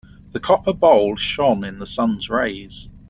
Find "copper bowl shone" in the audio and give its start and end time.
0.39-1.63